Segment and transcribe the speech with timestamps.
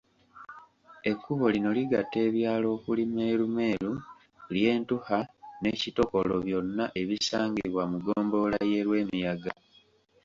[1.11, 3.93] Ekkubo lino ligatta ebyalo okuli Meerumeeru,
[4.53, 5.19] Lyentuha
[5.61, 9.51] ne Kitokolo byonna ebisangibwa mu ggombolola y'e Lwemiyaga.